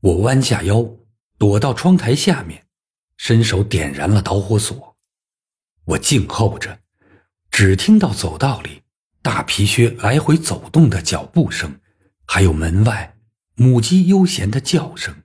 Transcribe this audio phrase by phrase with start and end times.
[0.00, 0.84] 我弯下腰，
[1.38, 2.66] 躲到窗台下面，
[3.16, 4.96] 伸手点燃了导火索。
[5.84, 6.80] 我静候着，
[7.50, 8.82] 只听到走道里
[9.22, 11.80] 大皮靴来回走动的脚步声，
[12.26, 13.16] 还有门外
[13.54, 15.22] 母鸡悠闲的叫声。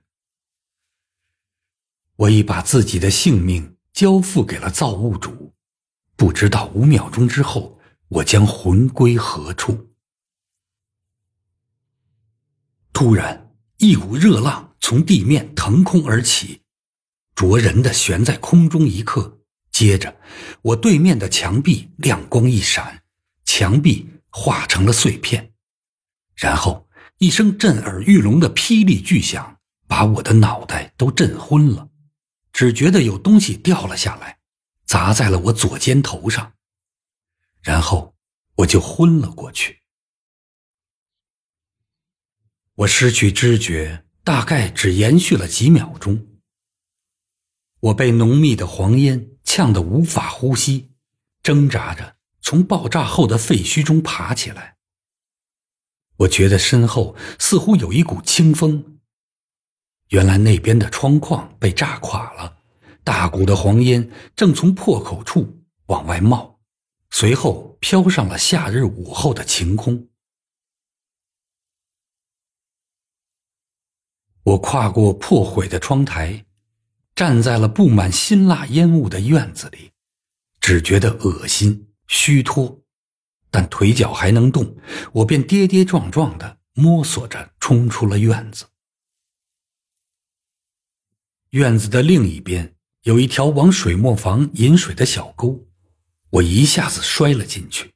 [2.16, 5.52] 我已把自己的性命交付给了造物主，
[6.16, 9.90] 不知道五秒钟之后，我将魂归何处。
[12.92, 13.41] 突然，
[13.82, 14.70] 一股热浪。
[14.84, 16.60] 从地面腾空而起，
[17.36, 19.40] 灼人的悬在空中一刻。
[19.70, 20.16] 接着，
[20.60, 23.02] 我对面的墙壁亮光一闪，
[23.44, 25.52] 墙壁化成了碎片。
[26.34, 31.88] 然后，一声震耳欲聋的霹雳巨响，把我的脑袋都震昏了。
[32.52, 34.38] 只觉得有东西掉了下来，
[34.84, 36.52] 砸在了我左肩头上，
[37.62, 38.14] 然后
[38.56, 39.81] 我就昏了过去。
[42.76, 44.04] 我失去知觉。
[44.24, 46.28] 大概只延续了几秒钟，
[47.80, 50.92] 我被浓密的黄烟呛得无法呼吸，
[51.42, 54.76] 挣扎着从爆炸后的废墟中爬起来。
[56.18, 59.00] 我觉得身后似乎有一股清风，
[60.10, 62.58] 原来那边的窗框被炸垮了，
[63.02, 66.60] 大股的黄烟正从破口处往外冒，
[67.10, 70.10] 随后飘上了夏日午后的晴空。
[74.44, 76.44] 我跨过破毁的窗台，
[77.14, 79.92] 站在了布满辛辣烟雾的院子里，
[80.60, 82.82] 只觉得恶心、虚脱，
[83.50, 84.76] 但腿脚还能动，
[85.12, 88.66] 我便跌跌撞撞的摸索着冲出了院子。
[91.50, 95.68] 院子的另一边有一条往水磨房引水的小沟，
[96.30, 97.92] 我一下子摔了进去。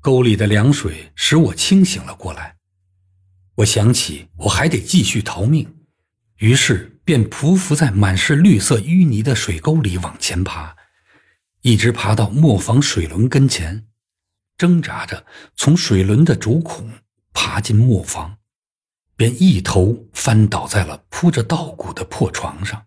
[0.00, 2.53] 沟里的凉水使我清醒了过来。
[3.56, 5.76] 我想起我还得继续逃命，
[6.38, 10.76] 于是便匍匐在满是绿色淤泥的水沟里往前爬，
[11.60, 13.86] 一直爬到磨坊水轮跟前，
[14.58, 15.24] 挣扎着
[15.54, 16.90] 从水轮的主孔
[17.32, 18.38] 爬进磨坊，
[19.14, 22.86] 便一头翻倒在了铺着稻谷的破床上。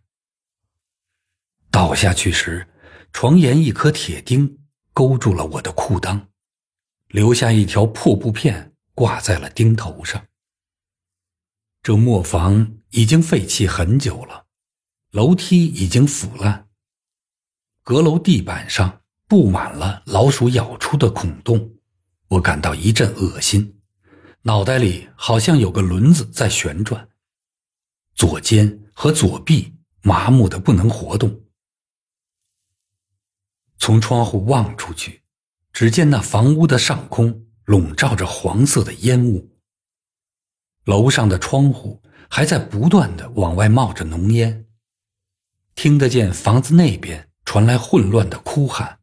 [1.71, 2.67] 倒下去时，
[3.13, 4.57] 床沿一颗铁钉
[4.91, 6.27] 勾住了我的裤裆，
[7.07, 10.26] 留下一条破布片挂在了钉头上。
[11.87, 14.47] 这磨坊已经废弃很久了，
[15.11, 16.67] 楼梯已经腐烂，
[17.81, 21.75] 阁楼地板上布满了老鼠咬出的孔洞，
[22.27, 23.79] 我感到一阵恶心，
[24.41, 27.07] 脑袋里好像有个轮子在旋转，
[28.15, 31.39] 左肩和左臂麻木的不能活动。
[33.77, 35.21] 从窗户望出去，
[35.71, 39.53] 只见那房屋的上空笼罩着黄色的烟雾。
[40.87, 44.65] 楼上的窗户还在不断的往外冒着浓烟，
[45.75, 48.99] 听得见房子那边传来混乱的哭喊：“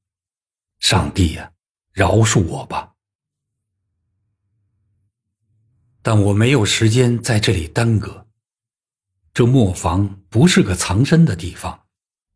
[0.81, 1.53] 上帝呀，
[1.93, 2.95] 饶恕我吧！”
[6.01, 8.29] 但我没有时间在这里耽搁。
[9.35, 11.85] 这磨坊不是个藏身的地方，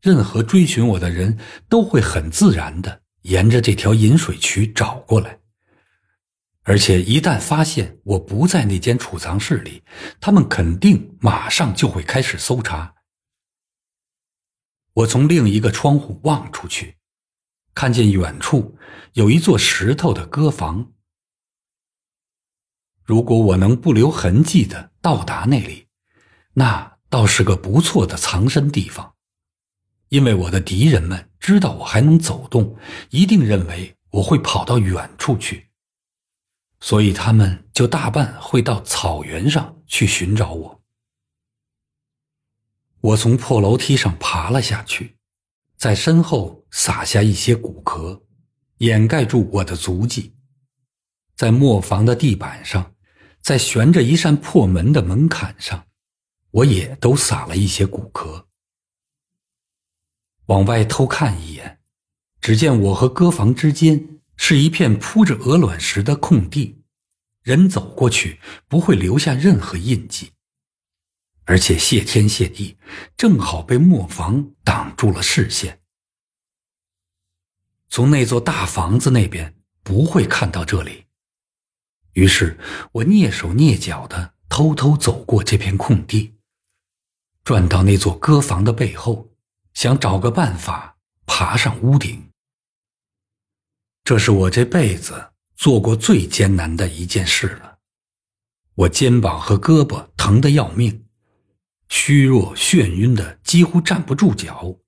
[0.03, 1.39] 任何追寻我的人
[1.71, 5.38] 都会很自然的沿着这条引水渠找过来。
[6.69, 9.83] 而且一旦发现我不在那间储藏室里，
[10.21, 12.95] 他们肯定马上就会开始搜查。
[14.93, 16.99] 我从另一个窗户望出去，
[17.73, 18.77] 看见远处
[19.15, 20.93] 有一座石头的鸽房。
[23.03, 25.87] 如果我能不留痕迹的到达那里，
[26.53, 29.15] 那倒是个不错的藏身地方，
[30.11, 32.77] 因为我的敌人们知道我还能走动，
[33.09, 35.68] 一定认为我会跑到远处去。
[36.81, 40.81] 所以他们就大半会到草原上去寻找我。
[43.01, 45.17] 我从破楼梯上爬了下去，
[45.77, 48.23] 在身后撒下一些骨壳，
[48.79, 50.35] 掩盖住我的足迹。
[51.37, 52.95] 在磨坊的地板上，
[53.41, 55.87] 在悬着一扇破门的门槛上，
[56.51, 58.49] 我也都撒了一些骨壳。
[60.47, 61.81] 往外偷看一眼，
[62.41, 64.18] 只见我和鸽房之间。
[64.39, 66.83] 是一片铺着鹅卵石的空地，
[67.43, 70.33] 人走过去不会留下任何印记。
[71.45, 72.79] 而且谢天谢地，
[73.17, 75.81] 正好被磨坊挡住了视线。
[77.91, 81.07] 从那座大房子那边不会看到这里。
[82.13, 82.59] 于是
[82.93, 86.35] 我蹑手蹑脚的偷偷走过这片空地，
[87.45, 89.31] 转到那座鸽房的背后，
[89.73, 92.28] 想找个办法爬上屋顶。
[94.09, 97.81] 这是我这辈子做过最艰难的一件事了，
[98.75, 101.05] 我肩膀和胳膊疼得要命，
[101.91, 104.79] 虚弱眩晕的几乎站不住脚，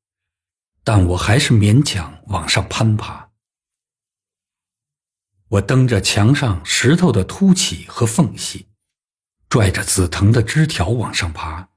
[0.82, 3.28] 但我还是勉强往上攀爬。
[5.48, 8.68] 我蹬着墙上石头的凸起和缝隙，
[9.50, 11.68] 拽着紫藤的枝条往上爬，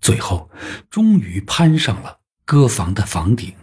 [0.00, 0.50] 最后
[0.90, 3.54] 终于攀上了歌房的房顶。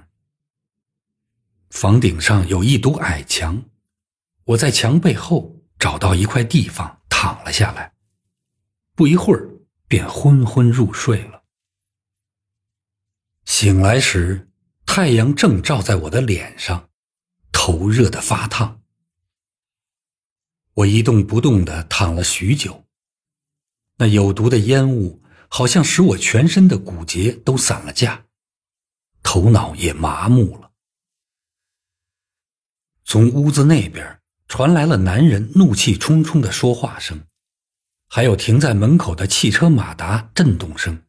[1.69, 3.63] 房顶上有一堵矮墙，
[4.43, 7.93] 我在墙背后找到一块地方躺了下来，
[8.95, 9.47] 不一会儿
[9.87, 11.43] 便昏昏入睡了。
[13.45, 14.49] 醒来时，
[14.85, 16.89] 太阳正照在我的脸上，
[17.51, 18.81] 头热得发烫。
[20.73, 22.85] 我一动不动地躺了许久，
[23.97, 28.25] 那有毒的烟雾好像使我全身的骨节都散了架，
[29.21, 30.68] 头脑也麻木了。
[33.09, 37.19] 从屋子那边传来了男人怒气冲冲的说话声，
[38.07, 41.01] 还有停在门口的汽车马达震动声。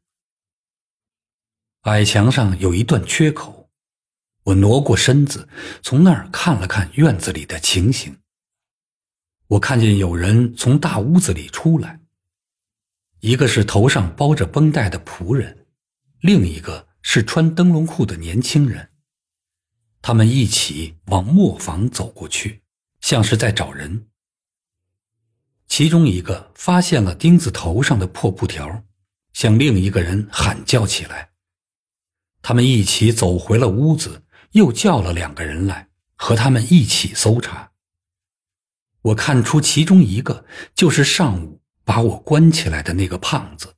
[1.82, 3.68] 矮墙上有一段缺口，
[4.44, 5.46] 我挪过身子，
[5.82, 8.16] 从那儿看了看院子里的情形。
[9.48, 12.00] 我看见有人从大屋子里出来，
[13.18, 15.66] 一个是头上包着绷带的仆人，
[16.20, 18.89] 另一个是穿灯笼裤的年轻人。
[20.02, 22.62] 他们一起往磨坊走过去，
[23.00, 24.06] 像是在找人。
[25.68, 28.84] 其中一个发现了钉子头上的破布条，
[29.32, 31.30] 向另一个人喊叫起来。
[32.42, 37.70] 他们一起走回了屋子，又叫了两个人来和他们一起搜查。
[39.02, 40.44] 我看出其中一个
[40.74, 43.74] 就是上午把我关起来的那个胖子，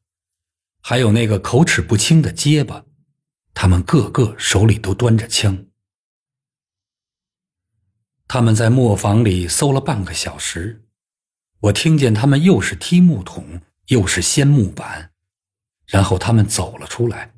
[0.81, 2.85] 还有那个口齿不清的结巴，
[3.53, 5.67] 他们个个手里都端着枪。
[8.33, 10.87] 他们在磨坊里搜了半个小时，
[11.61, 15.11] 我听见他们又是踢木桶，又是掀木板，
[15.85, 17.35] 然后他们走了出来，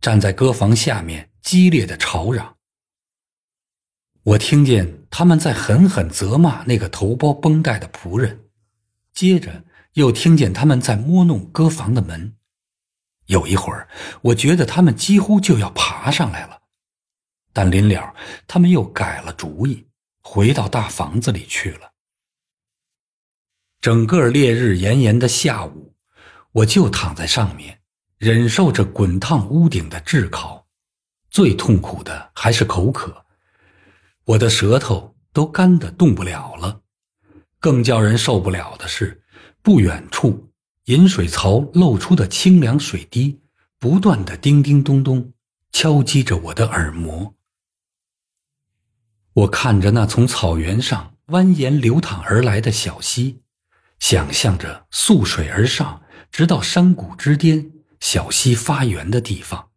[0.00, 2.56] 站在歌房下面激烈的吵嚷。
[4.22, 8.44] 我听见他们在狠狠责骂那个头包绷带的仆人，
[9.12, 12.36] 接着又听见他们在摸弄歌房的门。
[13.26, 13.86] 有一会儿，
[14.22, 16.62] 我觉得他们几乎就要爬上来了，
[17.52, 18.14] 但临了，
[18.46, 19.84] 他们又改了主意。
[20.22, 21.92] 回到大房子里去了。
[23.80, 25.94] 整个烈日炎炎的下午，
[26.52, 27.80] 我就躺在上面，
[28.18, 30.66] 忍受着滚烫屋顶的炙烤。
[31.30, 33.24] 最痛苦的还是口渴，
[34.24, 36.80] 我的舌头都干得动不了了。
[37.60, 39.22] 更叫人受不了的是，
[39.62, 40.50] 不远处
[40.84, 43.40] 饮水槽露出的清凉水滴，
[43.78, 45.32] 不断的叮叮咚咚
[45.70, 47.34] 敲击着我的耳膜。
[49.38, 53.42] 我看着那从草原上蜿蜒流淌而来的小溪，
[54.00, 56.02] 想象着溯水而上，
[56.32, 57.70] 直到山谷之巅，
[58.00, 59.68] 小溪发源的地方，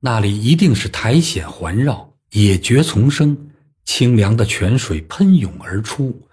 [0.00, 3.50] 那里一定是苔藓环绕，野蕨丛生，
[3.84, 6.28] 清凉的泉水喷涌而出。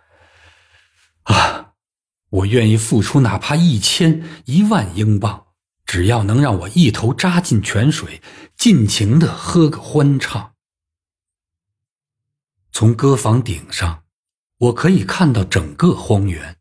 [1.23, 1.73] 啊，
[2.29, 5.45] 我愿意付出哪怕一千一万英镑，
[5.85, 8.21] 只要能让我一头扎进泉水，
[8.57, 10.55] 尽情的喝个欢畅。
[12.77, 14.04] 从歌房顶上，
[14.57, 16.57] 我可以看到整个荒原。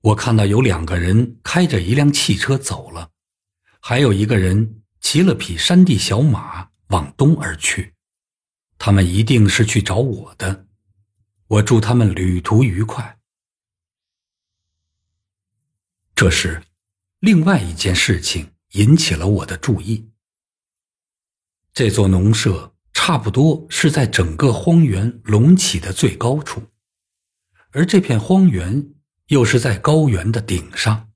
[0.00, 3.10] 我看到有两个人开着一辆汽车走了，
[3.80, 7.92] 还有一个人骑了匹山地小马往东而去。
[8.78, 10.66] 他们一定是去找我的。
[11.48, 13.18] 我祝他们旅途愉快。
[16.14, 16.62] 这时，
[17.18, 20.08] 另外一件事情引起了我的注意。
[21.74, 22.74] 这座农舍。
[23.08, 26.62] 差不多是在整个荒原隆起的最高处，
[27.70, 28.86] 而这片荒原
[29.28, 31.08] 又是在高原的顶上，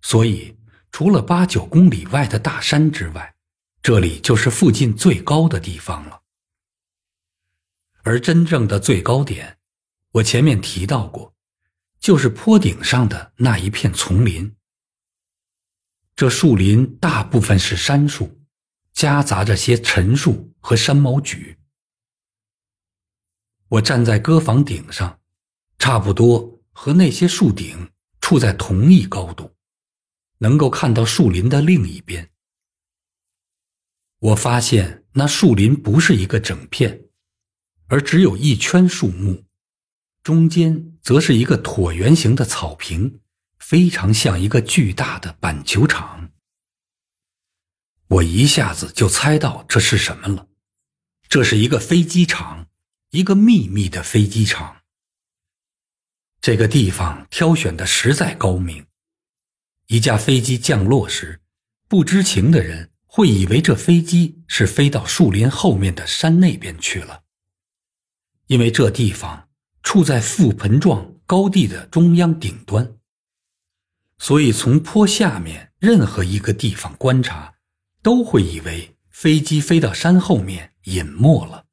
[0.00, 0.56] 所以
[0.92, 3.34] 除了八九公里外的大山之外，
[3.82, 6.22] 这里就是附近最高的地方了。
[8.04, 9.58] 而真正的最高点，
[10.12, 11.34] 我前面提到过，
[11.98, 14.54] 就是坡顶上的那一片丛林。
[16.14, 18.43] 这树林大部分是杉树。
[18.94, 21.56] 夹杂着些陈树和山毛榉。
[23.68, 25.20] 我站在歌房顶上，
[25.78, 29.52] 差不多和那些树顶处在同一高度，
[30.38, 32.30] 能够看到树林的另一边。
[34.20, 37.08] 我发现那树林不是一个整片，
[37.88, 39.44] 而只有一圈树木，
[40.22, 43.20] 中间则是一个椭圆形的草坪，
[43.58, 46.30] 非常像一个巨大的板球场。
[48.14, 50.46] 我一下子就猜到这是什么了，
[51.28, 52.68] 这是一个飞机场，
[53.10, 54.82] 一个秘密的飞机场。
[56.40, 58.86] 这个地方挑选的实在高明，
[59.88, 61.40] 一架飞机降落时，
[61.88, 67.24] 不知情的人会以为这飞机是飞到树林后面的山那边去了，
[68.46, 69.48] 因为这地方
[69.82, 72.96] 处在覆盆状高地的中央顶端，
[74.18, 77.53] 所以从坡下面任何一个地方观察，
[78.04, 81.64] 都会以为飞机飞到山后面隐没了。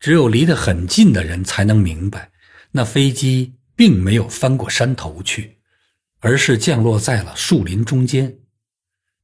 [0.00, 2.32] 只有离得很近的人才能明白，
[2.70, 5.58] 那飞机并没有翻过山头去，
[6.20, 8.38] 而是降落在了树林中间。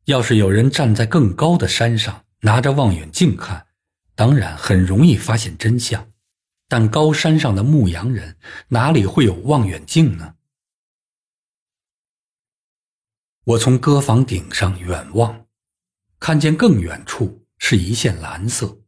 [0.04, 3.68] 要是有人站在更高的山上，拿着望远镜看，
[4.14, 6.12] 当然很容易发现真相。
[6.68, 8.36] 但高山上的牧羊人
[8.68, 10.34] 哪里会有望远镜呢？
[13.44, 15.46] 我从鸽房顶上远望，
[16.22, 18.78] 看见更远处是一线蓝色，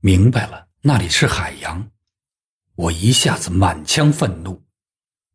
[0.00, 0.66] 明白了。
[0.82, 1.88] 那里是海洋，
[2.74, 4.64] 我一下子满腔愤怒。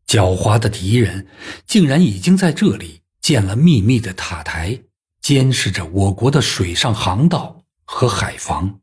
[0.06, 1.30] 狡猾的敌人
[1.66, 4.84] 竟然已经在这里建了秘密的塔台，
[5.22, 8.82] 监视着我国的水上航道和海防。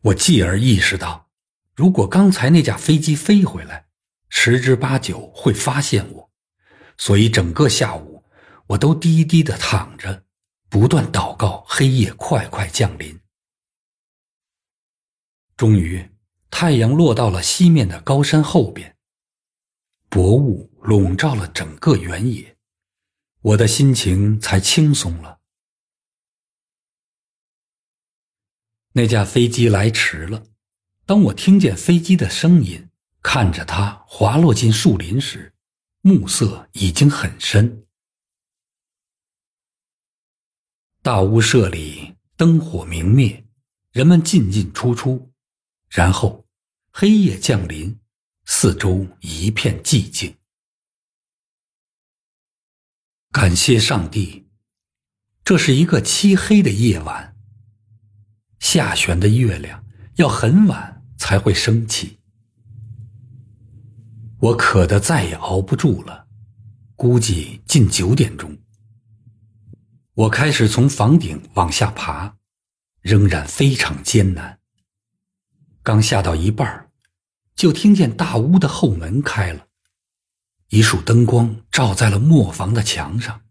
[0.00, 1.28] 我继而意识到，
[1.76, 3.84] 如果刚才那架飞机飞回来，
[4.30, 6.30] 十之八九会发现我。
[6.96, 8.24] 所以整个下午，
[8.68, 10.23] 我都低低的躺着，
[10.74, 13.20] 不断祷告黑夜快快降临。
[15.56, 16.10] 终于，
[16.50, 18.96] 太阳落到了西面的高山后边，
[20.08, 22.56] 薄雾笼罩了整个原野，
[23.40, 25.38] 我的心情才轻松了。
[28.94, 30.44] 那架飞机来迟了，
[31.06, 32.90] 当我听见飞机的声音，
[33.22, 35.54] 看着它滑落进树林时，
[36.00, 37.83] 暮色已经很深。
[41.04, 43.44] 大屋舍里灯火明灭，
[43.92, 45.30] 人们进进出出。
[45.90, 46.46] 然后，
[46.90, 47.98] 黑夜降临，
[48.46, 50.34] 四周一片寂静。
[53.30, 54.46] 感谢上帝，
[55.44, 57.36] 这是一个漆黑的夜晚。
[58.58, 59.84] 下弦的月亮
[60.16, 62.18] 要很晚才会升起。
[64.38, 66.28] 我渴得再也熬不住了，
[66.96, 68.56] 估计近九点钟。
[70.14, 72.36] 我开始从房顶往下爬，
[73.00, 74.60] 仍然非常艰难。
[75.82, 76.88] 刚下到一半
[77.56, 79.66] 就听见大屋的后门开了，
[80.68, 83.42] 一束灯光照在了磨房的墙上。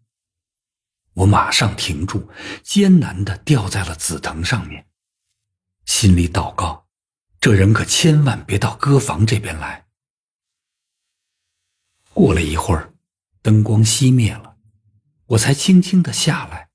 [1.16, 2.32] 我马上停住，
[2.64, 4.88] 艰难的吊在了紫藤上面，
[5.86, 6.88] 心里祷告：
[7.42, 9.86] 这人可千万别到歌房这边来。
[12.14, 12.94] 过了一会儿，
[13.42, 14.53] 灯光熄灭了，
[15.34, 16.70] 我才轻轻的下来，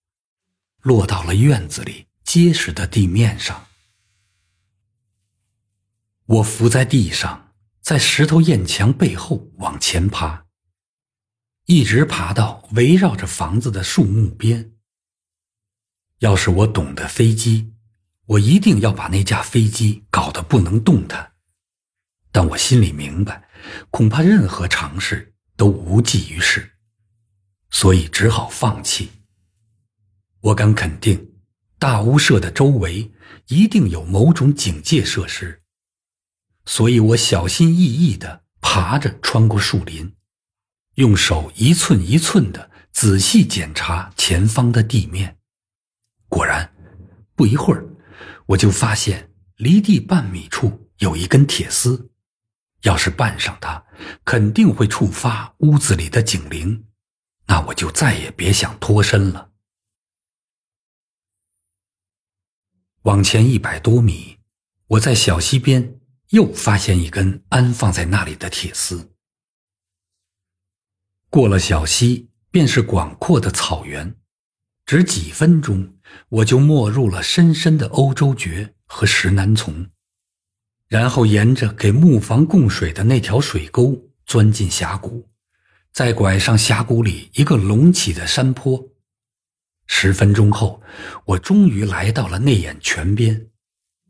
[0.81, 3.67] 落到了院子里结实的地面上。
[6.27, 10.47] 我伏在地上，在石头堰墙背后往前爬，
[11.67, 14.73] 一直爬到围绕着房子的树木边。
[16.19, 17.73] 要是我懂得飞机，
[18.27, 21.33] 我一定要把那架飞机搞得不能动弹。
[22.33, 23.49] 但我心里明白，
[23.91, 26.78] 恐怕任何尝试都无济于事，
[27.71, 29.11] 所以只好放弃。
[30.41, 31.33] 我敢肯定，
[31.79, 33.11] 大屋舍的周围
[33.49, 35.63] 一定有某种警戒设施。
[36.65, 40.15] 所以我小心翼翼地爬着穿过树林，
[40.95, 45.39] 用手一寸一寸地仔细检查前方的地面。
[46.29, 46.71] 果然，
[47.35, 47.87] 不一会儿，
[48.47, 52.11] 我就发现离地半米处有一根铁丝，
[52.83, 53.83] 要是绊上它，
[54.25, 56.85] 肯定会触发屋子里的警铃，
[57.49, 59.51] 那我就再也别想脱身了。
[63.03, 64.39] 往前一百多米，
[64.87, 65.97] 我在小溪边。
[66.31, 69.15] 又发现一根安放在那里的铁丝。
[71.31, 74.15] 过了小溪，便是广阔的草原，
[74.85, 75.97] 只几分钟，
[76.29, 79.89] 我就没入了深深的欧洲蕨和石楠丛，
[80.87, 85.31] 然后沿着给木房供水的那条水沟钻进峡谷，
[85.93, 88.89] 再拐上峡谷里一个隆起的山坡。
[89.87, 90.83] 十分钟后，
[91.25, 93.49] 我终于来到了内眼泉边。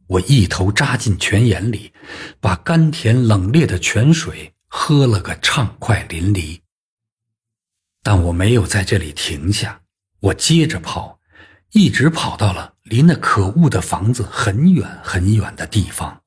[0.08, 1.92] 我一头扎进泉眼里，
[2.40, 6.60] 把甘甜冷冽的泉水喝了个畅快淋漓。
[8.02, 9.82] 但我没有在这里停下，
[10.20, 11.20] 我接着跑，
[11.72, 16.22] 一直跑到了离那可恶的房子很远很远的地方。